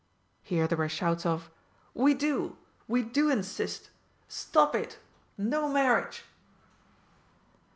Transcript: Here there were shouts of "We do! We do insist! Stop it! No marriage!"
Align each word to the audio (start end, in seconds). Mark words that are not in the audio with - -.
Here 0.41 0.67
there 0.67 0.79
were 0.79 0.89
shouts 0.89 1.27
of 1.27 1.51
"We 1.93 2.15
do! 2.15 2.57
We 2.87 3.03
do 3.03 3.29
insist! 3.29 3.91
Stop 4.27 4.73
it! 4.73 4.97
No 5.37 5.69
marriage!" 5.69 6.23